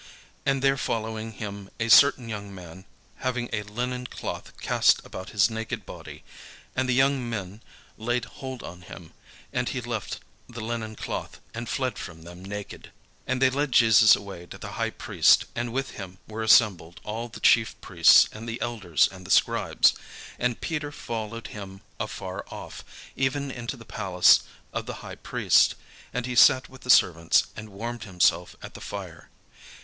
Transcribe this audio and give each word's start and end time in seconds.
And 0.47 0.63
there 0.63 0.77
followed 0.77 1.33
him 1.33 1.69
a 1.79 1.87
certain 1.87 2.27
young 2.27 2.51
man, 2.55 2.85
having 3.17 3.49
a 3.53 3.61
linen 3.61 4.07
cloth 4.07 4.51
cast 4.59 4.99
about 5.05 5.29
his 5.29 5.47
naked 5.47 5.85
body; 5.85 6.23
and 6.75 6.89
the 6.89 6.95
young 6.95 7.29
men 7.29 7.61
laid 7.99 8.25
hold 8.25 8.63
on 8.63 8.81
him: 8.81 9.13
and 9.53 9.69
he 9.69 9.79
left 9.79 10.19
the 10.49 10.59
linen 10.59 10.95
cloth, 10.95 11.39
and 11.53 11.69
fled 11.69 11.99
from 11.99 12.23
them 12.23 12.43
naked. 12.43 12.91
And 13.27 13.39
they 13.39 13.51
led 13.51 13.73
Jesus 13.73 14.15
away 14.15 14.47
to 14.47 14.57
the 14.57 14.69
high 14.71 14.89
priest: 14.89 15.45
and 15.53 15.71
with 15.71 15.91
him 15.91 16.17
were 16.27 16.41
assembled 16.41 16.99
all 17.03 17.29
the 17.29 17.39
chief 17.39 17.79
priests 17.79 18.27
and 18.31 18.49
the 18.49 18.59
elders 18.59 19.07
and 19.11 19.23
the 19.23 19.29
scribes. 19.29 19.93
And 20.39 20.59
Peter 20.61 20.91
followed 20.91 21.49
him 21.53 21.81
afar 21.99 22.43
off, 22.49 22.83
even 23.15 23.51
into 23.51 23.77
the 23.77 23.85
palace 23.85 24.39
of 24.73 24.87
the 24.87 24.95
high 25.05 25.13
priest; 25.17 25.75
and 26.11 26.25
he 26.25 26.33
sat 26.35 26.69
with 26.69 26.81
the 26.81 26.89
servants, 26.89 27.45
and 27.55 27.69
warmed 27.69 28.05
himself 28.05 28.55
at 28.63 28.73
the 28.73 28.81
fire. 28.81 29.29